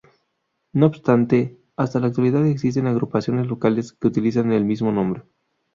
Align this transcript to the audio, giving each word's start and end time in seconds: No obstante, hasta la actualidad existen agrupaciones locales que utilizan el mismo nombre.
No 0.73 0.87
obstante, 0.87 1.59
hasta 1.77 1.99
la 1.99 2.07
actualidad 2.07 2.47
existen 2.47 2.87
agrupaciones 2.87 3.45
locales 3.45 3.93
que 3.93 4.07
utilizan 4.07 4.51
el 4.51 4.65
mismo 4.65 4.91
nombre. 4.91 5.21